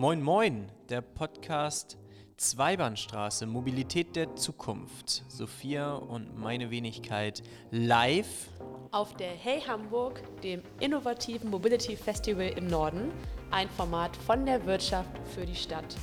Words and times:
Moin 0.00 0.22
Moin, 0.22 0.70
der 0.88 1.00
Podcast 1.00 1.98
Zweibahnstraße, 2.36 3.46
Mobilität 3.46 4.14
der 4.14 4.36
Zukunft. 4.36 5.24
Sophia 5.26 5.94
und 5.94 6.38
meine 6.38 6.70
Wenigkeit 6.70 7.42
live 7.72 8.46
auf 8.92 9.16
der 9.16 9.32
Hey 9.32 9.60
Hamburg, 9.60 10.22
dem 10.42 10.62
innovativen 10.78 11.50
Mobility 11.50 11.96
Festival 11.96 12.46
im 12.46 12.68
Norden, 12.68 13.10
ein 13.50 13.68
Format 13.70 14.16
von 14.18 14.46
der 14.46 14.64
Wirtschaft 14.66 15.10
für 15.34 15.44
die 15.44 15.56
Stadt. 15.56 15.96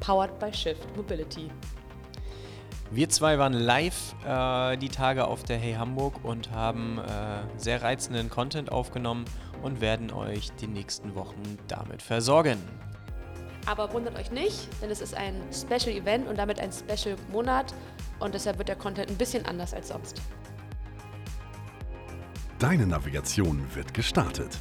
Powered 0.00 0.36
by 0.40 0.52
Shift 0.52 0.96
Mobility. 0.96 1.48
Wir 2.90 3.08
zwei 3.10 3.38
waren 3.38 3.52
live 3.52 4.16
äh, 4.26 4.76
die 4.76 4.88
Tage 4.88 5.24
auf 5.24 5.44
der 5.44 5.58
Hey 5.58 5.74
Hamburg 5.74 6.24
und 6.24 6.50
haben 6.50 6.98
äh, 6.98 7.60
sehr 7.60 7.80
reizenden 7.80 8.28
Content 8.28 8.72
aufgenommen 8.72 9.24
und 9.62 9.80
werden 9.80 10.10
euch 10.10 10.50
die 10.60 10.66
nächsten 10.66 11.14
Wochen 11.14 11.58
damit 11.68 12.02
versorgen. 12.02 12.58
Aber 13.66 13.92
wundert 13.92 14.16
euch 14.16 14.30
nicht, 14.30 14.68
denn 14.80 14.90
es 14.90 15.00
ist 15.00 15.14
ein 15.14 15.42
Special 15.52 15.94
Event 15.94 16.28
und 16.28 16.38
damit 16.38 16.60
ein 16.60 16.70
Special 16.72 17.16
Monat 17.30 17.74
und 18.20 18.32
deshalb 18.32 18.58
wird 18.58 18.68
der 18.68 18.76
Content 18.76 19.10
ein 19.10 19.18
bisschen 19.18 19.44
anders 19.44 19.74
als 19.74 19.88
sonst. 19.88 20.22
Deine 22.58 22.86
Navigation 22.86 23.66
wird 23.74 23.92
gestartet. 23.92 24.56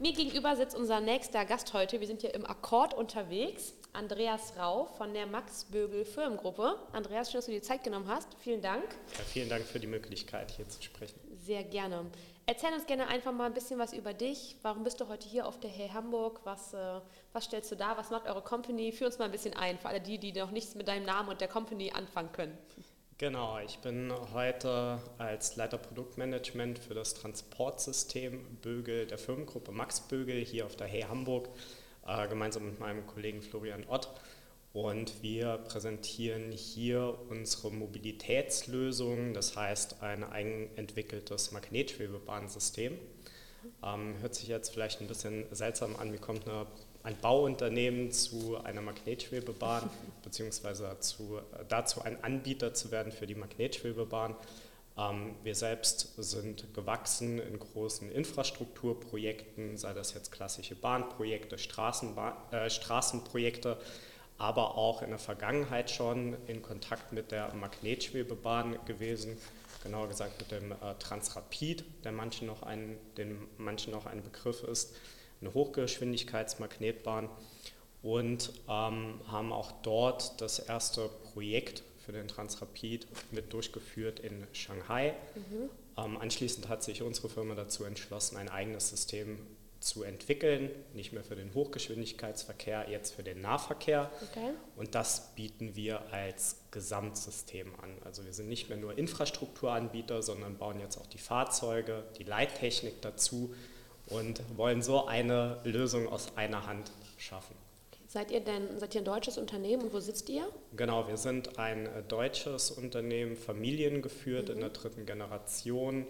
Mir 0.00 0.12
gegenüber 0.14 0.56
sitzt 0.56 0.74
unser 0.74 1.00
nächster 1.00 1.44
Gast 1.44 1.74
heute. 1.74 2.00
Wir 2.00 2.08
sind 2.08 2.22
hier 2.22 2.34
im 2.34 2.44
Akkord 2.44 2.92
unterwegs. 2.92 3.74
Andreas 3.92 4.54
Rau 4.58 4.86
von 4.86 5.14
der 5.14 5.26
Max 5.26 5.66
Bögel 5.66 6.04
Firmengruppe. 6.04 6.76
Andreas, 6.92 7.30
schön, 7.30 7.38
dass 7.38 7.46
du 7.46 7.52
dir 7.52 7.62
Zeit 7.62 7.84
genommen 7.84 8.08
hast. 8.08 8.26
Vielen 8.40 8.62
Dank. 8.62 8.82
Ja, 9.16 9.24
vielen 9.24 9.48
Dank 9.48 9.64
für 9.64 9.78
die 9.78 9.86
Möglichkeit, 9.86 10.50
hier 10.50 10.68
zu 10.68 10.82
sprechen. 10.82 11.20
Sehr 11.36 11.62
gerne. 11.62 12.06
Erzähl 12.46 12.72
uns 12.72 12.86
gerne 12.86 13.06
einfach 13.06 13.32
mal 13.32 13.46
ein 13.46 13.54
bisschen 13.54 13.78
was 13.78 13.92
über 13.92 14.12
dich. 14.12 14.56
Warum 14.62 14.82
bist 14.82 15.00
du 15.00 15.08
heute 15.08 15.28
hier 15.28 15.46
auf 15.46 15.60
der 15.60 15.70
Hey 15.70 15.88
Hamburg? 15.88 16.40
Was, 16.44 16.74
äh, 16.74 17.00
was 17.32 17.44
stellst 17.44 17.70
du 17.70 17.76
da? 17.76 17.96
Was 17.96 18.10
macht 18.10 18.26
eure 18.26 18.42
Company? 18.42 18.90
Führ 18.90 19.06
uns 19.06 19.18
mal 19.18 19.26
ein 19.26 19.30
bisschen 19.30 19.54
ein, 19.54 19.78
für 19.78 19.88
alle 19.88 20.00
die, 20.00 20.18
die 20.18 20.32
noch 20.32 20.50
nichts 20.50 20.74
mit 20.74 20.88
deinem 20.88 21.06
Namen 21.06 21.28
und 21.28 21.40
der 21.40 21.48
Company 21.48 21.92
anfangen 21.92 22.32
können. 22.32 22.58
Genau, 23.18 23.60
ich 23.60 23.78
bin 23.78 24.12
heute 24.34 24.98
als 25.18 25.54
Leiter 25.54 25.78
Produktmanagement 25.78 26.80
für 26.80 26.94
das 26.94 27.14
Transportsystem 27.14 28.56
Bögel 28.56 29.06
der 29.06 29.18
Firmengruppe 29.18 29.70
Max 29.70 30.00
Bögel 30.00 30.44
hier 30.44 30.66
auf 30.66 30.74
der 30.74 30.88
Hey 30.88 31.02
Hamburg, 31.02 31.48
äh, 32.04 32.26
gemeinsam 32.26 32.66
mit 32.66 32.80
meinem 32.80 33.06
Kollegen 33.06 33.40
Florian 33.40 33.84
Ott. 33.88 34.08
Und 34.72 35.22
wir 35.22 35.58
präsentieren 35.58 36.50
hier 36.50 37.18
unsere 37.28 37.70
Mobilitätslösung, 37.70 39.34
das 39.34 39.54
heißt 39.54 40.02
ein 40.02 40.24
eigenentwickeltes 40.24 41.52
Magnetschwebebahnsystem. 41.52 42.98
Ähm, 43.84 44.14
hört 44.20 44.34
sich 44.34 44.48
jetzt 44.48 44.70
vielleicht 44.70 45.00
ein 45.00 45.08
bisschen 45.08 45.44
seltsam 45.50 45.96
an, 45.96 46.12
wie 46.12 46.18
kommt 46.18 46.48
eine 46.48 46.66
ein 47.02 47.16
Bauunternehmen 47.20 48.12
zu 48.12 48.58
einer 48.62 48.80
Magnetschwebebahn, 48.80 49.90
beziehungsweise 50.22 50.96
zu, 51.00 51.38
äh, 51.38 51.64
dazu 51.68 52.02
ein 52.02 52.22
Anbieter 52.22 52.74
zu 52.74 52.90
werden 52.90 53.12
für 53.12 53.26
die 53.26 53.34
Magnetschwebebahn. 53.34 54.36
Ähm, 54.96 55.34
wir 55.42 55.54
selbst 55.54 56.14
sind 56.16 56.72
gewachsen 56.74 57.40
in 57.40 57.58
großen 57.58 58.10
Infrastrukturprojekten, 58.10 59.76
sei 59.76 59.92
das 59.94 60.14
jetzt 60.14 60.30
klassische 60.30 60.74
Bahnprojekte, 60.74 61.58
Straßenba 61.58 62.48
äh, 62.52 62.70
Straßenprojekte, 62.70 63.78
aber 64.42 64.76
auch 64.76 65.02
in 65.02 65.10
der 65.10 65.20
Vergangenheit 65.20 65.88
schon 65.88 66.36
in 66.48 66.62
Kontakt 66.62 67.12
mit 67.12 67.30
der 67.30 67.54
Magnetschwebebahn 67.54 68.76
gewesen, 68.86 69.38
genauer 69.84 70.08
gesagt 70.08 70.40
mit 70.40 70.50
dem 70.50 70.72
äh, 70.72 70.94
Transrapid, 70.98 71.84
der 72.02 72.10
manchen 72.10 72.48
noch 72.48 72.64
ein, 72.64 72.98
den 73.16 73.46
manchen 73.56 73.92
noch 73.92 74.06
ein 74.06 74.22
Begriff 74.22 74.64
ist 74.64 74.94
eine 75.40 75.54
Hochgeschwindigkeitsmagnetbahn 75.54 77.28
und 78.02 78.52
ähm, 78.68 79.20
haben 79.26 79.52
auch 79.52 79.72
dort 79.82 80.40
das 80.40 80.58
erste 80.58 81.08
Projekt 81.32 81.82
für 82.04 82.12
den 82.12 82.26
Transrapid 82.26 83.06
mit 83.30 83.52
durchgeführt 83.52 84.20
in 84.20 84.46
Shanghai. 84.52 85.14
Mhm. 85.34 85.70
Ähm, 85.96 86.18
anschließend 86.18 86.68
hat 86.68 86.82
sich 86.82 87.02
unsere 87.02 87.28
Firma 87.28 87.54
dazu 87.54 87.84
entschlossen, 87.84 88.36
ein 88.38 88.48
eigenes 88.48 88.88
System 88.88 89.38
zu 89.82 90.04
entwickeln, 90.04 90.70
nicht 90.94 91.12
mehr 91.12 91.24
für 91.24 91.34
den 91.34 91.52
Hochgeschwindigkeitsverkehr, 91.54 92.86
jetzt 92.88 93.14
für 93.14 93.24
den 93.24 93.40
Nahverkehr. 93.40 94.10
Okay. 94.30 94.50
Und 94.76 94.94
das 94.94 95.34
bieten 95.34 95.74
wir 95.74 96.12
als 96.12 96.56
Gesamtsystem 96.70 97.74
an. 97.82 97.90
Also 98.04 98.24
wir 98.24 98.32
sind 98.32 98.48
nicht 98.48 98.68
mehr 98.68 98.78
nur 98.78 98.96
Infrastrukturanbieter, 98.96 100.22
sondern 100.22 100.56
bauen 100.56 100.78
jetzt 100.78 100.98
auch 100.98 101.06
die 101.06 101.18
Fahrzeuge, 101.18 102.04
die 102.18 102.24
Leittechnik 102.24 103.02
dazu, 103.02 103.54
und 104.08 104.42
wollen 104.56 104.82
so 104.82 105.06
eine 105.06 105.60
Lösung 105.64 106.08
aus 106.08 106.36
einer 106.36 106.66
Hand 106.66 106.90
schaffen. 107.18 107.54
Seid 108.08 108.30
ihr 108.30 108.40
denn 108.40 108.78
seid 108.78 108.94
ihr 108.94 109.00
ein 109.00 109.06
deutsches 109.06 109.38
Unternehmen 109.38 109.84
und 109.84 109.92
wo 109.94 110.00
sitzt 110.00 110.28
ihr? 110.28 110.46
Genau, 110.76 111.08
wir 111.08 111.16
sind 111.16 111.58
ein 111.58 111.86
äh, 111.86 112.02
deutsches 112.02 112.70
Unternehmen, 112.70 113.36
familiengeführt 113.36 114.48
mhm. 114.48 114.54
in 114.54 114.60
der 114.60 114.68
dritten 114.70 115.06
Generation. 115.06 116.06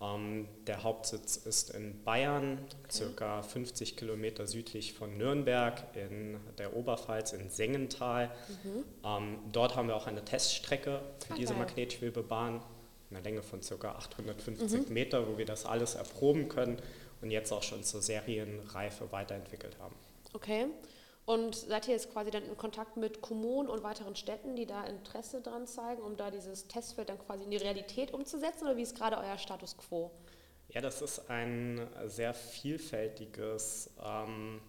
Ähm, 0.00 0.48
der 0.66 0.84
Hauptsitz 0.84 1.36
ist 1.36 1.70
in 1.70 2.04
Bayern, 2.04 2.58
okay. 2.60 2.90
circa 2.90 3.42
50 3.42 3.96
Kilometer 3.96 4.46
südlich 4.46 4.92
von 4.92 5.16
Nürnberg 5.16 5.82
in 5.96 6.38
der 6.56 6.76
Oberpfalz 6.76 7.32
in 7.32 7.50
Sengenthal. 7.50 8.30
Mhm. 8.62 8.84
Ähm, 9.04 9.38
dort 9.50 9.74
haben 9.74 9.88
wir 9.88 9.96
auch 9.96 10.06
eine 10.06 10.24
Teststrecke 10.24 11.00
für 11.18 11.32
okay. 11.32 11.40
diese 11.40 11.54
Magnetschwebebahn, 11.54 12.62
eine 13.10 13.20
Länge 13.22 13.42
von 13.42 13.60
circa 13.60 13.92
850 13.92 14.88
mhm. 14.88 14.94
Meter, 14.94 15.26
wo 15.26 15.36
wir 15.36 15.46
das 15.46 15.66
alles 15.66 15.96
erproben 15.96 16.48
können 16.48 16.80
und 17.20 17.32
jetzt 17.32 17.50
auch 17.50 17.64
schon 17.64 17.82
zur 17.82 18.00
Serienreife 18.00 19.10
weiterentwickelt 19.10 19.76
haben. 19.80 19.96
Okay. 20.32 20.66
Und 21.28 21.54
seid 21.54 21.86
ihr 21.88 21.92
jetzt 21.92 22.10
quasi 22.10 22.30
dann 22.30 22.42
in 22.42 22.56
Kontakt 22.56 22.96
mit 22.96 23.20
Kommunen 23.20 23.68
und 23.68 23.82
weiteren 23.82 24.16
Städten, 24.16 24.56
die 24.56 24.64
da 24.64 24.84
Interesse 24.84 25.42
dran 25.42 25.66
zeigen, 25.66 26.00
um 26.00 26.16
da 26.16 26.30
dieses 26.30 26.68
Testfeld 26.68 27.10
dann 27.10 27.18
quasi 27.18 27.44
in 27.44 27.50
die 27.50 27.58
Realität 27.58 28.14
umzusetzen? 28.14 28.64
Oder 28.64 28.78
wie 28.78 28.82
ist 28.82 28.96
gerade 28.96 29.18
euer 29.18 29.36
Status 29.36 29.76
quo? 29.76 30.10
Ja, 30.70 30.80
das 30.80 31.02
ist 31.02 31.28
ein 31.28 31.86
sehr 32.06 32.32
vielfältiges 32.32 33.90
ähm, 34.02 34.62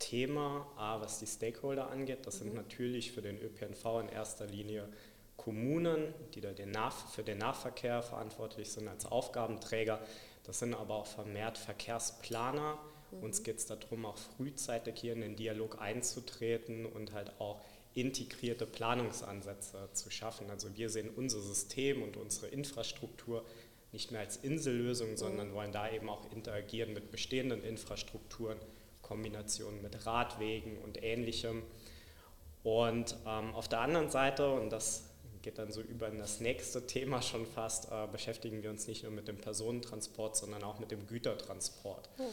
Thema, 0.00 0.66
A, 0.76 1.00
was 1.00 1.20
die 1.20 1.28
Stakeholder 1.28 1.92
angeht. 1.92 2.26
Das 2.26 2.40
mhm. 2.40 2.46
sind 2.46 2.54
natürlich 2.54 3.12
für 3.12 3.22
den 3.22 3.38
ÖPNV 3.38 4.00
in 4.00 4.08
erster 4.08 4.46
Linie 4.46 4.88
Kommunen, 5.36 6.12
die 6.34 6.40
da 6.40 6.50
den 6.50 6.76
für 7.14 7.22
den 7.22 7.38
Nahverkehr 7.38 8.02
verantwortlich 8.02 8.72
sind 8.72 8.88
als 8.88 9.06
Aufgabenträger. 9.06 10.00
Das 10.42 10.58
sind 10.58 10.74
aber 10.74 10.96
auch 10.96 11.06
vermehrt 11.06 11.56
Verkehrsplaner. 11.56 12.80
Mhm. 13.10 13.22
Uns 13.22 13.42
geht 13.42 13.58
es 13.58 13.66
darum, 13.66 14.06
auch 14.06 14.16
frühzeitig 14.16 15.00
hier 15.00 15.12
in 15.12 15.20
den 15.20 15.36
Dialog 15.36 15.80
einzutreten 15.80 16.86
und 16.86 17.12
halt 17.12 17.32
auch 17.40 17.60
integrierte 17.94 18.66
Planungsansätze 18.66 19.88
zu 19.92 20.10
schaffen. 20.10 20.50
Also 20.50 20.76
wir 20.76 20.90
sehen 20.90 21.10
unser 21.16 21.40
System 21.40 22.02
und 22.02 22.16
unsere 22.16 22.48
Infrastruktur 22.48 23.44
nicht 23.92 24.10
mehr 24.10 24.20
als 24.20 24.36
Insellösung, 24.36 25.12
mhm. 25.12 25.16
sondern 25.16 25.54
wollen 25.54 25.72
da 25.72 25.90
eben 25.90 26.08
auch 26.08 26.30
interagieren 26.32 26.92
mit 26.92 27.10
bestehenden 27.10 27.62
Infrastrukturen, 27.64 28.58
Kombinationen 29.02 29.80
mit 29.82 30.06
Radwegen 30.06 30.78
und 30.78 31.02
ähnlichem. 31.02 31.62
Und 32.62 33.16
ähm, 33.26 33.54
auf 33.54 33.68
der 33.68 33.80
anderen 33.80 34.10
Seite, 34.10 34.52
und 34.52 34.70
das 34.70 35.04
geht 35.42 35.58
dann 35.58 35.72
so 35.72 35.80
über 35.80 36.08
in 36.08 36.18
das 36.18 36.40
nächste 36.40 36.86
Thema 36.86 37.22
schon 37.22 37.46
fast, 37.46 37.90
äh, 37.90 38.06
beschäftigen 38.12 38.62
wir 38.62 38.70
uns 38.70 38.86
nicht 38.86 39.04
nur 39.04 39.12
mit 39.12 39.28
dem 39.28 39.38
Personentransport, 39.38 40.36
sondern 40.36 40.62
auch 40.62 40.78
mit 40.78 40.90
dem 40.90 41.06
Gütertransport. 41.06 42.10
Mhm. 42.18 42.24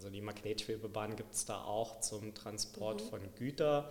Also 0.00 0.08
die 0.08 0.22
Magnetschwebebahn 0.22 1.14
gibt 1.14 1.34
es 1.34 1.44
da 1.44 1.62
auch 1.62 2.00
zum 2.00 2.32
Transport 2.32 3.04
mhm. 3.04 3.08
von 3.10 3.34
Gütern. 3.34 3.84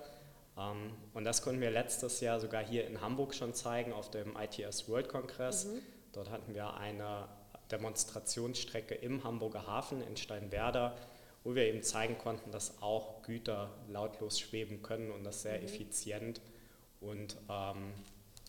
Ähm, 0.58 0.96
und 1.14 1.24
das 1.24 1.44
konnten 1.44 1.62
wir 1.62 1.70
letztes 1.70 2.20
Jahr 2.20 2.40
sogar 2.40 2.66
hier 2.66 2.88
in 2.88 3.00
Hamburg 3.00 3.36
schon 3.36 3.54
zeigen 3.54 3.94
auf 3.94 4.10
dem 4.10 4.36
ITS 4.36 4.90
World 4.90 5.08
Congress. 5.08 5.66
Mhm. 5.66 5.82
Dort 6.14 6.32
hatten 6.32 6.56
wir 6.56 6.74
eine 6.74 7.28
Demonstrationsstrecke 7.72 8.96
im 8.96 9.24
Hamburger 9.24 9.68
Hafen 9.68 10.02
in 10.02 10.18
Steinwerder, 10.18 10.98
wo 11.44 11.54
wir 11.54 11.66
eben 11.66 11.84
zeigen 11.84 12.18
konnten, 12.18 12.50
dass 12.50 12.82
auch 12.82 13.22
Güter 13.22 13.70
lautlos 13.88 14.40
schweben 14.40 14.82
können 14.82 15.12
und 15.12 15.24
das 15.24 15.44
sehr 15.44 15.60
mhm. 15.60 15.66
effizient 15.66 16.42
und 17.02 17.38
ähm, 17.52 17.94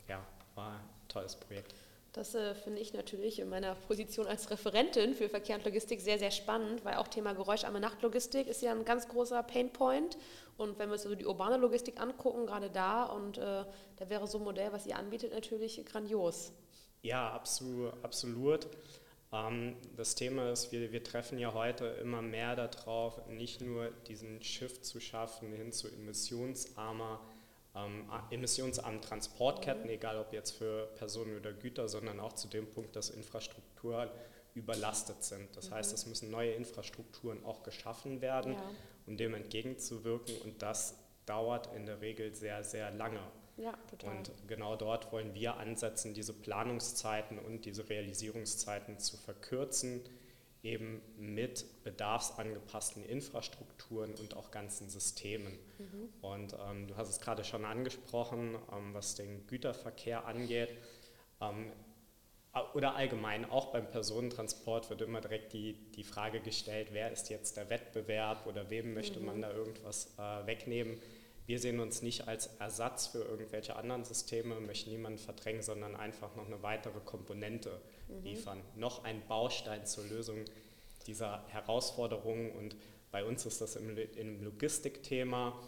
ja, 0.09 0.27
war 0.55 0.77
ein 0.77 1.09
tolles 1.09 1.37
Projekt. 1.37 1.75
Das 2.13 2.35
äh, 2.35 2.55
finde 2.57 2.81
ich 2.81 2.93
natürlich 2.93 3.39
in 3.39 3.49
meiner 3.49 3.77
Position 3.77 4.27
als 4.27 4.51
Referentin 4.51 5.15
für 5.15 5.29
Verkehr 5.29 5.57
und 5.57 5.65
Logistik 5.65 6.01
sehr, 6.01 6.19
sehr 6.19 6.33
spannend, 6.33 6.85
weil 6.85 6.95
auch 6.95 7.07
Thema 7.07 7.35
geräuscharme 7.35 7.79
Nachtlogistik 7.79 8.49
ist 8.49 8.63
ja 8.63 8.73
ein 8.73 8.85
ganz 8.85 9.07
großer 9.07 9.43
Painpoint. 9.45 10.19
Und 10.57 10.79
wenn 10.79 10.89
wir 10.89 10.95
uns 10.95 11.05
also 11.05 11.15
die 11.15 11.27
urbane 11.27 11.57
Logistik 11.57 12.01
angucken, 12.01 12.47
gerade 12.47 12.69
da, 12.69 13.05
und 13.05 13.39
äh, 13.39 13.65
da 13.97 14.09
wäre 14.09 14.27
so 14.27 14.39
ein 14.39 14.45
Modell, 14.45 14.73
was 14.73 14.87
ihr 14.87 14.97
anbietet, 14.97 15.33
natürlich 15.33 15.85
grandios. 15.87 16.53
Ja, 17.03 17.31
absolut. 17.33 17.95
absolut. 18.03 18.67
Ähm, 19.33 19.77
das 19.97 20.17
Thema 20.17 20.51
ist, 20.51 20.73
wir, 20.73 20.91
wir 20.91 21.05
treffen 21.05 21.39
ja 21.39 21.55
heute 21.55 21.87
immer 22.03 22.23
mehr 22.23 22.57
darauf, 22.57 23.25
nicht 23.29 23.61
nur 23.61 23.91
diesen 24.09 24.43
Shift 24.43 24.85
zu 24.85 24.99
schaffen 24.99 25.53
hin 25.53 25.73
zu 25.73 25.89
emissionsarmer 25.89 27.21
ähm, 27.75 28.11
emissionsarmen 28.31 29.01
Transportketten, 29.01 29.89
egal 29.89 30.19
ob 30.19 30.33
jetzt 30.33 30.53
für 30.53 30.87
Personen 30.97 31.37
oder 31.37 31.53
Güter, 31.53 31.89
sondern 31.89 32.21
auch 32.21 32.33
zu 32.33 32.49
dem 32.49 32.69
Punkt, 32.69 32.97
dass 32.97 33.11
Infrastruktur 33.11 34.11
überlastet 34.55 35.23
sind. 35.23 35.57
Das 35.57 35.71
mhm. 35.71 35.75
heißt, 35.75 35.93
es 35.93 36.07
müssen 36.07 36.31
neue 36.31 36.53
Infrastrukturen 36.53 37.45
auch 37.45 37.63
geschaffen 37.63 38.21
werden, 38.21 38.55
ja. 38.55 38.63
um 39.07 39.17
dem 39.17 39.35
entgegenzuwirken 39.35 40.37
und 40.45 40.63
das 40.63 40.97
dauert 41.27 41.75
in 41.75 41.87
der 41.87 42.01
Regel 42.01 42.35
sehr, 42.35 42.65
sehr 42.65 42.91
lange. 42.91 43.21
Ja. 43.57 43.75
Und 44.05 44.33
genau 44.49 44.75
dort 44.75 45.13
wollen 45.13 45.35
wir 45.35 45.59
ansetzen, 45.59 46.15
diese 46.15 46.33
Planungszeiten 46.33 47.39
und 47.39 47.67
diese 47.67 47.89
Realisierungszeiten 47.89 48.99
zu 48.99 49.17
verkürzen, 49.19 50.03
eben 50.63 51.01
mit 51.17 51.65
bedarfsangepassten 51.85 53.05
Infrastrukturen 53.05 54.15
und 54.15 54.37
auch 54.37 54.51
ganzen 54.51 54.91
Systemen. 54.91 55.59
Mhm. 55.79 56.09
Und 56.21 56.57
ähm, 56.69 56.87
du 56.87 56.97
hast 56.97 57.09
es 57.09 57.21
gerade 57.21 57.45
schon 57.45 57.65
angesprochen, 57.65 58.57
ähm, 58.73 58.93
was 58.93 59.15
den 59.15 59.47
Güterverkehr 59.47 60.27
angeht. 60.27 60.75
Ähm, 61.41 61.73
oder 62.75 62.97
allgemein 62.97 63.49
auch 63.49 63.73
beim 63.73 63.89
Personentransport 63.89 64.91
wird 64.91 65.03
immer 65.03 65.21
direkt 65.21 65.53
die, 65.53 65.75
die 65.93 66.03
Frage 66.03 66.41
gestellt, 66.41 66.89
wer 66.91 67.13
ist 67.13 67.31
jetzt 67.31 67.57
der 67.57 67.71
Wettbewerb 67.71 68.47
oder 68.47 68.71
wem 68.71 68.93
möchte 68.93 69.21
mhm. 69.21 69.27
man 69.27 69.43
da 69.43 69.53
irgendwas 69.53 70.15
äh, 70.19 70.47
wegnehmen. 70.47 71.01
Wir 71.47 71.59
sehen 71.59 71.81
uns 71.81 72.03
nicht 72.03 72.29
als 72.29 72.47
Ersatz 72.59 73.09
für 73.09 73.23
irgendwelche 73.23 73.77
anderen 73.77 74.05
Systeme, 74.05 74.61
möchten 74.61 74.91
niemanden 74.91 75.19
verdrängen, 75.19 75.63
sondern 75.63 75.97
einfach 75.97 76.37
noch 76.37 76.47
eine 76.47 76.63
weitere 76.63 77.01
Komponente 77.01 77.81
mhm. 78.09 78.23
liefern. 78.23 78.63
Noch 78.77 79.05
ein 79.05 79.27
Baustein 79.27 79.85
zur 79.85 80.05
Lösung 80.05 80.45
dieser 81.07 81.45
Herausforderungen. 81.49 82.53
Und 82.53 82.77
bei 83.11 83.25
uns 83.25 83.47
ist 83.47 83.61
das 83.61 83.77
im, 83.77 83.97
im 83.97 84.45
Logistikthema 84.45 85.61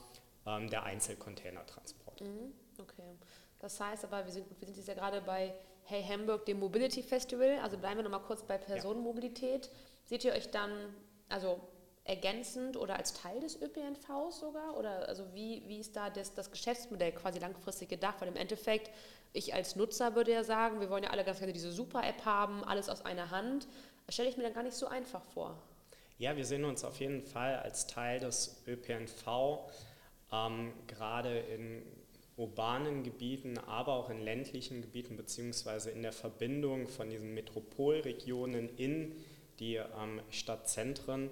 ähm, 0.47 0.71
der 0.71 0.85
Einzelcontainertransport. 0.85 2.21
Mhm. 2.21 2.53
Okay. 2.79 3.17
Das 3.59 3.81
heißt 3.81 4.05
aber, 4.05 4.25
wir 4.25 4.33
sind, 4.33 4.49
wir 4.59 4.67
sind 4.67 4.77
jetzt 4.77 4.89
ja 4.89 4.95
gerade 4.95 5.21
bei 5.21 5.55
Hey 5.85 6.03
Hamburg, 6.03 6.47
dem 6.47 6.59
Mobility 6.59 7.03
Festival. 7.03 7.59
Also 7.63 7.77
bleiben 7.77 7.97
wir 7.97 8.05
nochmal 8.05 8.23
kurz 8.23 8.43
bei 8.43 8.59
Personenmobilität. 8.59 9.67
Ja. 9.67 9.73
Seht 10.05 10.25
ihr 10.25 10.33
euch 10.33 10.51
dann, 10.51 10.71
also 11.29 11.61
ergänzend 12.05 12.77
oder 12.77 12.97
als 12.97 13.15
Teil 13.15 13.41
des 13.41 13.61
ÖPNVs 13.61 14.41
sogar? 14.41 14.77
Oder 14.77 15.09
also 15.09 15.25
wie, 15.35 15.63
wie 15.67 15.79
ist 15.79 15.95
da 15.97 16.11
das, 16.11 16.35
das 16.35 16.51
Geschäftsmodell 16.51 17.13
quasi 17.13 17.39
langfristig 17.39 17.89
gedacht? 17.89 18.21
Weil 18.21 18.29
im 18.29 18.37
Endeffekt, 18.37 18.91
ich 19.33 19.55
als 19.55 19.77
Nutzer 19.77 20.15
würde 20.15 20.33
ja 20.33 20.45
sagen, 20.45 20.81
wir 20.81 20.91
wollen 20.91 21.05
ja 21.05 21.11
alle 21.11 21.25
ganz 21.25 21.39
gerne 21.39 21.53
diese 21.53 21.73
Super-App 21.73 22.25
haben, 22.25 22.65
alles 22.65 22.89
aus 22.89 23.05
einer 23.05 23.31
Hand. 23.31 23.69
Das 24.07 24.15
stelle 24.15 24.29
ich 24.29 24.37
mir 24.37 24.43
dann 24.43 24.55
gar 24.55 24.65
nicht 24.65 24.77
so 24.77 24.87
einfach 24.87 25.25
vor. 25.25 25.57
Ja, 26.19 26.37
wir 26.37 26.45
sehen 26.45 26.65
uns 26.65 26.85
auf 26.85 27.01
jeden 27.01 27.23
Fall 27.23 27.57
als 27.57 27.87
Teil 27.87 28.21
des 28.21 28.63
ÖPNV, 28.67 29.59
ähm, 30.33 30.73
gerade 30.87 31.39
in 31.39 31.83
urbanen 32.37 33.03
Gebieten, 33.03 33.59
aber 33.59 33.95
auch 33.95 34.11
in 34.11 34.21
ländlichen 34.21 34.83
Gebieten, 34.83 35.17
beziehungsweise 35.17 35.91
in 35.91 36.03
der 36.03 36.13
Verbindung 36.13 36.89
von 36.89 37.11
diesen 37.11 37.35
Metropolregionen 37.35 38.69
in 38.77 39.15
die 39.59 39.77
ähm, 39.77 40.21
Stadtzentren. 40.31 41.31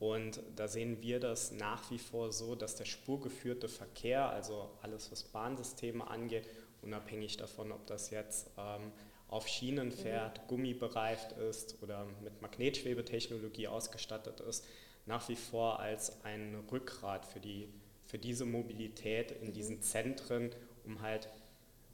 Und 0.00 0.42
da 0.56 0.68
sehen 0.68 1.02
wir 1.02 1.20
das 1.20 1.52
nach 1.52 1.90
wie 1.90 1.98
vor 1.98 2.32
so, 2.32 2.54
dass 2.54 2.76
der 2.76 2.84
spurgeführte 2.84 3.68
Verkehr, 3.68 4.28
also 4.28 4.70
alles, 4.82 5.10
was 5.12 5.22
Bahnsysteme 5.22 6.06
angeht, 6.06 6.48
unabhängig 6.82 7.36
davon, 7.36 7.72
ob 7.72 7.86
das 7.86 8.10
jetzt 8.10 8.50
ähm, 8.58 8.92
auf 9.28 9.48
Schienen 9.48 9.88
mhm. 9.88 9.92
fährt, 9.92 10.42
mhm. 10.42 10.48
gummibereift 10.48 11.32
ist 11.32 11.82
oder 11.82 12.06
mit 12.22 12.42
Magnetschwebetechnologie 12.42 13.68
ausgestattet 13.68 14.40
ist, 14.40 14.66
nach 15.06 15.28
wie 15.28 15.36
vor 15.36 15.80
als 15.80 16.24
ein 16.24 16.64
Rückgrat 16.70 17.26
für, 17.26 17.40
die, 17.40 17.68
für 18.04 18.18
diese 18.18 18.44
Mobilität 18.44 19.30
in 19.30 19.48
mhm. 19.48 19.52
diesen 19.52 19.82
Zentren, 19.82 20.50
um 20.84 21.02
halt 21.02 21.28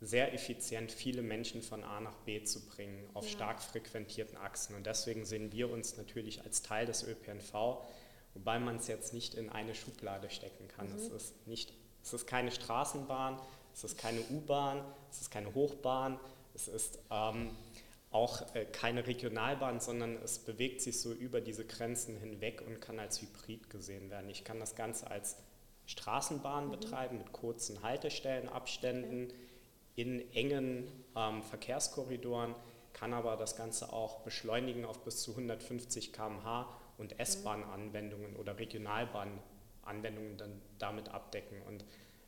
sehr 0.00 0.32
effizient 0.32 0.93
viele 0.93 1.20
Menschen 1.20 1.61
von 1.62 1.85
A 1.85 2.00
nach 2.00 2.17
B 2.25 2.43
zu 2.43 2.67
bringen 2.67 3.08
auf 3.12 3.25
ja. 3.25 3.32
stark 3.32 3.62
frequentierten 3.62 4.38
Achsen. 4.38 4.75
Und 4.75 4.87
deswegen 4.87 5.26
sehen 5.26 5.52
wir 5.52 5.70
uns 5.70 5.97
natürlich 5.99 6.43
als 6.43 6.62
Teil 6.62 6.87
des 6.87 7.02
ÖPNV, 7.06 7.82
wobei 8.35 8.58
man 8.58 8.76
es 8.76 8.88
jetzt 8.88 9.12
nicht 9.12 9.35
in 9.35 9.50
eine 9.50 9.75
Schublade 9.75 10.31
stecken 10.31 10.69
kann. 10.69 10.88
Mhm. 10.88 10.97
Es, 10.97 11.08
ist 11.08 11.47
nicht, 11.47 11.75
es 12.02 12.14
ist 12.14 12.26
keine 12.26 12.50
Straßenbahn, 12.50 13.38
es 13.75 13.85
ist 13.85 13.99
keine 13.99 14.23
U-Bahn, 14.31 14.82
es 15.11 15.20
ist 15.20 15.31
keine 15.31 15.55
Hochbahn, 15.55 16.19
es 16.55 16.67
ist 16.67 16.99
ähm, 17.11 17.50
auch 18.11 18.55
äh, 18.55 18.64
keine 18.64 19.06
Regionalbahn, 19.06 19.81
sondern 19.81 20.17
es 20.17 20.38
bewegt 20.38 20.81
sich 20.81 20.99
so 20.99 21.12
über 21.12 21.43
diese 21.43 21.67
Grenzen 21.67 22.17
hinweg 22.17 22.62
und 22.67 22.81
kann 22.81 22.99
als 22.99 23.20
Hybrid 23.20 23.69
gesehen 23.69 24.08
werden. 24.08 24.31
Ich 24.31 24.44
kann 24.44 24.58
das 24.61 24.75
Ganze 24.75 25.11
als 25.11 25.37
Straßenbahn 25.85 26.69
mhm. 26.69 26.70
betreiben 26.70 27.19
mit 27.19 27.32
kurzen 27.32 27.82
Haltestellenabständen. 27.82 29.26
Okay 29.26 29.35
in 29.96 30.32
engen 30.32 30.87
ähm, 31.16 31.42
Verkehrskorridoren, 31.42 32.54
kann 32.92 33.12
aber 33.12 33.37
das 33.37 33.56
Ganze 33.56 33.92
auch 33.92 34.20
beschleunigen 34.20 34.84
auf 34.84 35.02
bis 35.04 35.22
zu 35.22 35.32
150 35.32 36.12
km/h 36.12 36.69
und 36.98 37.19
S-Bahn-Anwendungen 37.19 38.37
oder 38.37 38.58
Regionalbahn-Anwendungen 38.58 40.37
dann 40.37 40.60
damit 40.78 41.08
abdecken. 41.08 41.62
Und 41.66 41.84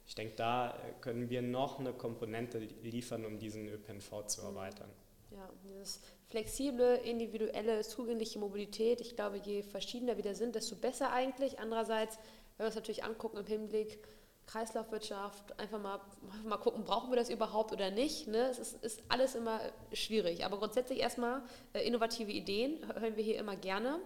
ich 0.06 0.14
denke, 0.14 0.34
da 0.36 0.78
können 1.00 1.30
wir 1.30 1.42
noch 1.42 1.78
eine 1.78 1.92
Komponente 1.92 2.58
liefern, 2.58 3.24
um 3.24 3.38
diesen 3.38 3.68
ÖPNV 3.68 4.26
zu 4.26 4.40
mhm. 4.40 4.46
erweitern. 4.48 4.90
Ja, 5.30 5.48
dieses 5.64 6.00
flexible, 6.28 6.96
individuelle, 7.04 7.82
zugängliche 7.82 8.38
Mobilität. 8.38 9.00
Ich 9.00 9.16
glaube, 9.16 9.38
je 9.38 9.62
verschiedener 9.62 10.16
wir 10.16 10.24
da 10.24 10.34
sind, 10.34 10.54
desto 10.54 10.76
besser 10.76 11.12
eigentlich. 11.12 11.58
Andererseits, 11.58 12.16
wenn 12.56 12.64
wir 12.64 12.66
uns 12.66 12.74
natürlich 12.74 13.04
angucken 13.04 13.38
im 13.38 13.46
Hinblick 13.46 13.98
Kreislaufwirtschaft, 14.46 15.58
einfach 15.58 15.80
mal, 15.80 16.00
mal 16.44 16.58
gucken, 16.58 16.84
brauchen 16.84 17.10
wir 17.10 17.16
das 17.16 17.30
überhaupt 17.30 17.72
oder 17.72 17.90
nicht. 17.90 18.28
Ne? 18.28 18.48
Es 18.50 18.58
ist, 18.58 18.84
ist 18.84 19.02
alles 19.08 19.34
immer 19.34 19.60
schwierig. 19.92 20.44
Aber 20.44 20.58
grundsätzlich 20.58 21.00
erstmal 21.00 21.42
äh, 21.72 21.86
innovative 21.86 22.30
Ideen 22.30 22.78
hören 22.94 23.16
wir 23.16 23.24
hier 23.24 23.38
immer 23.38 23.56
gerne. 23.56 24.00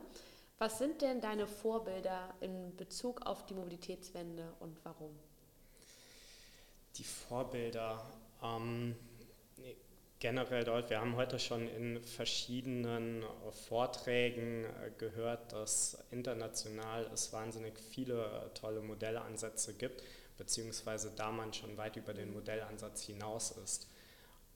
Was 0.59 0.79
sind 0.79 1.03
denn 1.03 1.21
deine 1.21 1.47
Vorbilder 1.47 2.35
in 2.41 2.75
Bezug 2.77 3.27
auf 3.27 3.45
die 3.47 3.55
Mobilitätswende 3.55 4.55
und 4.61 4.79
warum? 4.85 5.11
Die 6.97 7.05
Vorbilder. 7.05 8.03
Ähm, 8.43 8.97
generell 10.19 10.65
dort, 10.65 10.89
wir 10.89 11.01
haben 11.01 11.17
heute 11.17 11.39
schon 11.39 11.69
in 11.69 12.03
verschiedenen 12.03 13.23
Vorträgen 13.69 14.65
äh, 14.65 14.91
gehört, 14.97 15.53
dass 15.53 15.99
international 16.11 17.11
es 17.13 17.33
wahnsinnig 17.33 17.79
viele 17.79 18.51
tolle 18.55 18.81
Modellansätze 18.81 19.75
gibt 19.75 20.03
beziehungsweise 20.37 21.13
da 21.15 21.31
man 21.31 21.53
schon 21.53 21.77
weit 21.77 21.97
über 21.97 22.15
den 22.15 22.33
Modellansatz 22.33 23.03
hinaus 23.03 23.53
ist. 23.53 23.89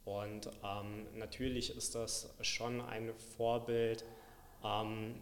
Und 0.04 0.50
ähm, 0.64 1.06
natürlich 1.16 1.76
ist 1.76 1.94
das 1.94 2.34
schon 2.40 2.80
ein 2.80 3.12
Vorbild, 3.36 4.04
ähm, 4.64 5.20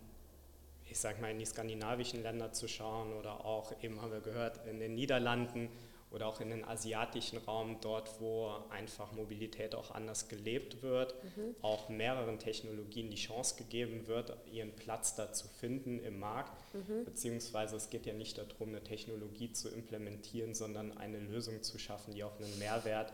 ich 0.87 0.99
sage 0.99 1.21
mal, 1.21 1.31
in 1.31 1.39
die 1.39 1.45
skandinavischen 1.45 2.23
Länder 2.23 2.53
zu 2.53 2.69
schauen 2.69 3.13
oder 3.13 3.45
auch, 3.45 3.73
eben 3.83 4.01
haben 4.01 4.13
wir 4.13 4.21
gehört, 4.21 4.67
in 4.67 4.81
den 4.81 4.95
Niederlanden 4.95 5.69
oder 6.11 6.27
auch 6.27 6.41
in 6.41 6.51
den 6.51 6.65
asiatischen 6.65 7.39
Raum, 7.39 7.79
dort 7.81 8.21
wo 8.21 8.51
einfach 8.71 9.13
Mobilität 9.13 9.75
auch 9.75 9.91
anders 9.91 10.29
gelebt 10.29 10.83
wird, 10.83 11.15
mhm. 11.37 11.55
auch 11.61 11.89
mehreren 11.89 12.39
Technologien 12.39 13.11
die 13.11 13.17
Chance 13.17 13.57
gegeben 13.57 14.07
wird, 14.07 14.37
ihren 14.51 14.73
Platz 14.73 15.15
da 15.15 15.33
zu 15.33 15.49
finden 15.49 16.03
im 16.03 16.19
Markt, 16.19 16.53
mhm. 16.75 17.05
beziehungsweise 17.05 17.77
es 17.77 17.91
geht 17.91 18.07
ja 18.07 18.15
nicht 18.15 18.39
darum, 18.39 18.71
eine 18.71 18.83
Technologie 18.83 19.53
zu 19.53 19.69
implementieren, 19.69 20.55
sondern 20.55 20.97
eine 20.97 21.19
Lösung 21.19 21.63
zu 21.63 21.79
schaffen, 21.79 22.15
die 22.15 22.25
auch 22.25 22.39
einen 22.39 22.59
Mehrwert 22.59 23.13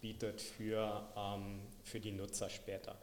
bietet 0.00 0.40
für, 0.40 1.08
ähm, 1.16 1.60
für 1.82 2.00
die 2.00 2.12
Nutzer 2.12 2.48
später. 2.48 2.96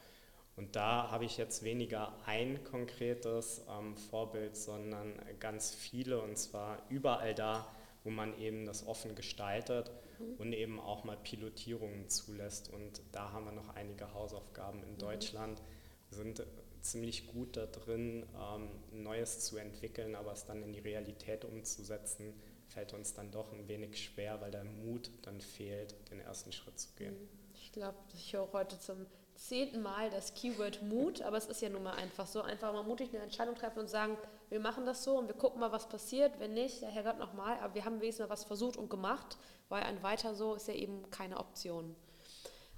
Und 0.56 0.76
da 0.76 1.10
habe 1.10 1.26
ich 1.26 1.38
jetzt 1.38 1.64
weniger 1.64 2.14
ein 2.26 2.64
konkretes 2.64 3.62
ähm, 3.70 3.98
Vorbild, 3.98 4.56
sondern 4.56 5.14
ganz 5.40 5.74
viele 5.74 6.22
und 6.22 6.38
zwar 6.38 6.78
überall 6.90 7.34
da, 7.34 7.68
wo 8.04 8.10
man 8.10 8.38
eben 8.40 8.66
das 8.66 8.86
offen 8.86 9.16
gestaltet 9.16 9.92
mhm. 10.20 10.36
und 10.38 10.54
eben 10.54 10.80
auch 10.80 11.04
mal 11.04 11.18
Pilotierungen 11.18 12.10
zulässt. 12.10 12.72
Und 12.72 13.02
da 13.12 13.32
haben 13.32 13.46
wir 13.46 13.52
noch 13.52 13.76
einige 13.76 14.14
Hausaufgaben 14.14 14.84
in 14.84 14.94
mhm. 14.94 14.98
Deutschland. 15.00 15.62
Wir 16.10 16.18
sind 16.18 16.46
ziemlich 16.82 17.28
gut 17.28 17.58
da 17.58 17.66
drin, 17.66 18.26
ähm, 18.36 18.70
Neues 19.04 19.46
zu 19.46 19.58
entwickeln, 19.58 20.16
aber 20.16 20.34
es 20.34 20.46
dann 20.46 20.62
in 20.64 20.74
die 20.74 20.80
Realität 20.80 21.46
umzusetzen, 21.46 22.34
fällt 22.68 22.94
uns 22.94 23.14
dann 23.14 23.32
doch 23.32 23.52
ein 23.54 23.68
wenig 23.68 24.04
schwer, 24.04 24.42
weil 24.42 24.52
der 24.52 24.64
Mut 24.64 25.10
dann 25.22 25.40
fehlt, 25.40 25.96
den 26.12 26.20
ersten 26.20 26.52
Schritt 26.52 26.80
zu 26.80 26.90
gehen. 26.96 27.14
Mhm. 27.14 27.30
Ich 27.56 27.72
glaube, 27.72 27.98
ich 28.14 28.34
höre 28.34 28.52
heute 28.52 28.78
zum 28.78 29.06
zehnten 29.36 29.82
Mal 29.82 30.10
das 30.10 30.34
Keyword 30.34 30.84
Mut, 30.84 31.22
aber 31.22 31.38
es 31.38 31.46
ist 31.46 31.62
ja 31.62 31.70
nun 31.70 31.84
mal 31.84 31.96
einfach 31.96 32.28
so, 32.28 32.42
einfach 32.42 32.72
mal 32.74 32.84
mutig 32.84 33.10
eine 33.10 33.24
Entscheidung 33.24 33.56
treffen 33.56 33.80
und 33.80 33.90
sagen, 33.90 34.18
wir 34.54 34.60
machen 34.60 34.86
das 34.86 35.04
so 35.04 35.18
und 35.18 35.28
wir 35.28 35.34
gucken 35.34 35.60
mal, 35.60 35.72
was 35.72 35.90
passiert. 35.90 36.40
Wenn 36.40 36.54
nicht, 36.54 36.84
der 36.84 36.90
Herrgott 36.90 37.18
nochmal, 37.18 37.58
aber 37.60 37.74
wir 37.74 37.86
haben 37.86 38.00
wenigstens 38.02 38.28
mal 38.28 38.30
was 38.30 38.44
versucht 38.44 38.78
und 38.78 38.88
gemacht, 38.88 39.40
weil 39.68 39.82
ein 39.82 40.04
Weiter 40.04 40.36
so 40.36 40.54
ist 40.54 40.68
ja 40.68 40.76
eben 40.76 41.10
keine 41.10 41.40
Option. 41.40 41.96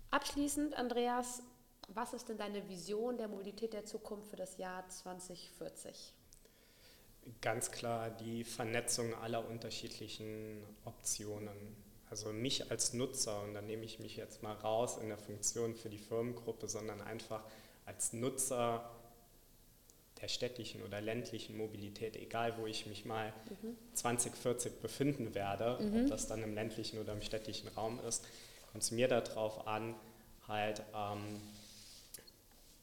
Abschließend, 0.10 0.74
Andreas, 0.76 1.44
was 1.90 2.14
ist 2.14 2.30
denn 2.30 2.38
deine 2.38 2.70
Vision 2.70 3.18
der 3.18 3.28
Mobilität 3.28 3.74
der 3.74 3.84
Zukunft 3.84 4.30
für 4.30 4.38
das 4.38 4.58
Jahr 4.58 4.88
2040? 4.88 6.14
Ganz 7.42 7.72
klar 7.72 8.10
die 8.10 8.46
Vernetzung 8.46 9.14
aller 9.16 9.46
unterschiedlichen 9.46 10.64
Optionen 10.86 11.76
also 12.10 12.32
mich 12.32 12.72
als 12.72 12.94
Nutzer, 12.94 13.42
und 13.44 13.56
da 13.56 13.62
nehme 13.62 13.84
ich 13.84 14.00
mich 14.00 14.16
jetzt 14.16 14.44
mal 14.44 14.54
raus 14.54 14.98
in 14.98 15.10
der 15.10 15.18
Funktion 15.18 15.76
für 15.76 15.90
die 15.90 15.98
Firmengruppe, 15.98 16.68
sondern 16.68 17.02
einfach 17.02 17.44
als 17.86 18.14
Nutzer 18.14 18.90
der 20.26 20.30
städtischen 20.30 20.82
oder 20.82 21.02
ländlichen 21.02 21.56
Mobilität, 21.56 22.18
egal 22.18 22.58
wo 22.58 22.66
ich 22.66 22.88
mich 22.88 23.06
mal 23.06 23.32
mhm. 23.62 23.78
2040 23.94 24.82
befinden 24.82 25.36
werde, 25.36 25.78
mhm. 25.80 26.02
ob 26.02 26.10
das 26.10 26.26
dann 26.26 26.42
im 26.42 26.56
ländlichen 26.56 27.00
oder 27.00 27.14
im 27.14 27.22
städtischen 27.22 27.68
Raum 27.70 28.00
ist, 28.08 28.26
kommt 28.72 28.84
es 28.84 28.90
mir 28.90 29.08
darauf 29.08 29.68
an, 29.68 29.94
halt 30.48 30.82
ähm, 30.96 31.40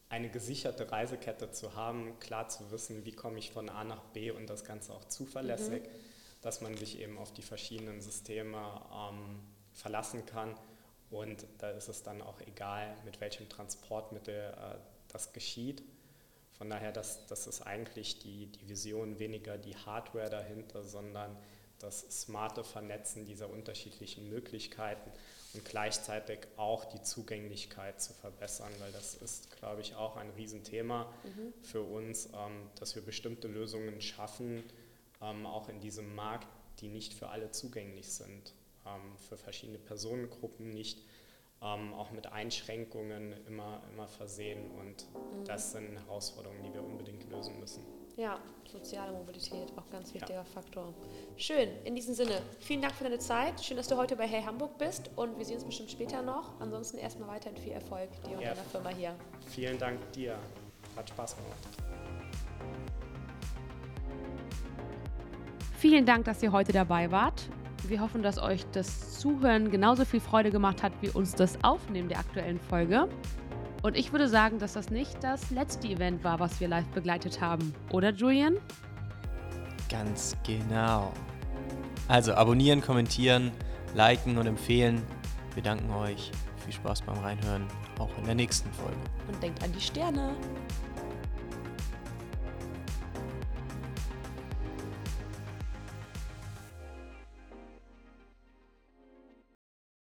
eine 0.07 0.29
gesicherte 0.29 0.89
Reisekette 0.89 1.51
zu 1.51 1.75
haben, 1.75 2.17
klar 2.19 2.47
zu 2.47 2.71
wissen, 2.71 3.03
wie 3.03 3.11
komme 3.11 3.39
ich 3.39 3.51
von 3.51 3.67
A 3.67 3.83
nach 3.83 4.03
B 4.13 4.31
und 4.31 4.49
das 4.49 4.63
Ganze 4.63 4.93
auch 4.93 5.03
zuverlässig, 5.03 5.83
mhm. 5.83 5.87
dass 6.43 6.61
man 6.61 6.77
sich 6.77 7.01
eben 7.01 7.17
auf 7.17 7.33
die 7.33 7.41
verschiedenen 7.41 7.99
Systeme 7.99 8.57
ähm, 8.57 9.41
verlassen 9.73 10.25
kann. 10.25 10.55
Und 11.11 11.45
da 11.57 11.71
ist 11.71 11.89
es 11.89 12.03
dann 12.03 12.21
auch 12.21 12.39
egal, 12.39 12.95
mit 13.03 13.19
welchem 13.19 13.49
Transportmittel 13.49 14.53
äh, 14.53 14.77
das 15.09 15.33
geschieht. 15.33 15.83
Von 16.57 16.69
daher, 16.69 16.91
das, 16.91 17.25
das 17.27 17.47
ist 17.47 17.61
eigentlich 17.61 18.19
die, 18.19 18.47
die 18.47 18.69
Vision, 18.69 19.19
weniger 19.19 19.57
die 19.57 19.75
Hardware 19.75 20.29
dahinter, 20.29 20.83
sondern 20.83 21.35
das 21.79 21.99
smarte 22.21 22.63
Vernetzen 22.63 23.25
dieser 23.25 23.49
unterschiedlichen 23.49 24.29
Möglichkeiten 24.29 25.11
und 25.53 25.65
gleichzeitig 25.65 26.39
auch 26.57 26.85
die 26.85 27.01
Zugänglichkeit 27.01 28.01
zu 28.01 28.13
verbessern, 28.13 28.71
weil 28.79 28.91
das 28.91 29.15
ist, 29.15 29.55
glaube 29.57 29.81
ich, 29.81 29.95
auch 29.95 30.15
ein 30.15 30.29
Riesenthema 30.31 31.11
mhm. 31.23 31.53
für 31.61 31.81
uns, 31.81 32.27
ähm, 32.27 32.69
dass 32.79 32.95
wir 32.95 33.03
bestimmte 33.03 33.47
Lösungen 33.47 34.01
schaffen, 34.01 34.63
ähm, 35.21 35.45
auch 35.45 35.69
in 35.69 35.79
diesem 35.79 36.15
Markt, 36.15 36.47
die 36.79 36.87
nicht 36.87 37.13
für 37.13 37.29
alle 37.29 37.51
zugänglich 37.51 38.07
sind, 38.07 38.53
ähm, 38.85 39.17
für 39.29 39.37
verschiedene 39.37 39.79
Personengruppen 39.79 40.71
nicht, 40.71 41.03
ähm, 41.63 41.93
auch 41.93 42.11
mit 42.11 42.31
Einschränkungen 42.31 43.33
immer, 43.47 43.81
immer 43.93 44.07
versehen 44.07 44.69
und 44.71 45.07
mhm. 45.13 45.45
das 45.45 45.71
sind 45.71 45.97
Herausforderungen, 46.05 46.63
die 46.63 46.73
wir 46.73 46.83
unbedingt 46.83 47.29
lösen 47.29 47.59
müssen. 47.59 47.83
Ja, 48.15 48.37
soziale 48.71 49.11
Mobilität, 49.11 49.73
auch 49.75 49.89
ganz 49.89 50.13
wichtiger 50.13 50.35
ja. 50.35 50.43
Faktor. 50.43 50.93
Schön, 51.35 51.69
in 51.83 51.95
diesem 51.95 52.13
Sinne, 52.13 52.43
vielen 52.59 52.81
Dank 52.81 52.93
für 52.93 53.05
deine 53.05 53.17
Zeit. 53.17 53.59
Schön, 53.63 53.75
dass 53.77 53.87
du 53.87 53.97
heute 53.97 54.15
bei 54.15 54.27
Hey 54.27 54.43
Hamburg 54.43 54.77
bist 54.77 55.09
und 55.15 55.37
wir 55.39 55.45
sehen 55.45 55.55
uns 55.55 55.65
bestimmt 55.65 55.89
später 55.89 56.21
noch. 56.21 56.59
Ansonsten 56.59 56.97
erstmal 56.99 57.29
weiterhin 57.29 57.57
viel 57.57 57.71
Erfolg 57.71 58.09
dir 58.23 58.37
und 58.37 58.43
ja. 58.43 58.49
deiner 58.49 58.63
Firma 58.65 58.89
hier. 58.89 59.15
Vielen 59.47 59.79
Dank 59.79 59.99
dir. 60.11 60.37
Hat 60.95 61.09
Spaß 61.09 61.37
gemacht. 61.37 61.67
Vielen 65.79 66.05
Dank, 66.05 66.25
dass 66.25 66.43
ihr 66.43 66.51
heute 66.51 66.71
dabei 66.71 67.11
wart. 67.11 67.49
Wir 67.87 67.99
hoffen, 67.99 68.23
dass 68.23 68.37
euch 68.37 68.65
das 68.71 69.19
Zuhören 69.19 69.69
genauso 69.69 70.05
viel 70.05 70.21
Freude 70.21 70.51
gemacht 70.51 70.81
hat 70.83 70.93
wie 71.01 71.09
uns 71.09 71.35
das 71.35 71.61
Aufnehmen 71.63 72.07
der 72.07 72.19
aktuellen 72.19 72.59
Folge. 72.59 73.09
Und 73.81 73.97
ich 73.97 74.13
würde 74.13 74.29
sagen, 74.29 74.57
dass 74.59 74.73
das 74.73 74.89
nicht 74.89 75.21
das 75.21 75.51
letzte 75.51 75.89
Event 75.89 76.23
war, 76.23 76.39
was 76.39 76.61
wir 76.61 76.69
live 76.69 76.87
begleitet 76.87 77.41
haben. 77.41 77.73
Oder, 77.91 78.11
Julian? 78.11 78.55
Ganz 79.89 80.37
genau. 80.45 81.11
Also 82.07 82.33
abonnieren, 82.33 82.79
kommentieren, 82.79 83.51
liken 83.93 84.37
und 84.37 84.47
empfehlen. 84.47 85.01
Wir 85.53 85.63
danken 85.63 85.91
euch. 85.91 86.31
Viel 86.63 86.73
Spaß 86.73 87.01
beim 87.01 87.17
Reinhören, 87.17 87.65
auch 87.99 88.17
in 88.17 88.23
der 88.23 88.35
nächsten 88.35 88.71
Folge. 88.71 88.95
Und 89.27 89.43
denkt 89.43 89.61
an 89.61 89.73
die 89.73 89.81
Sterne. 89.81 90.33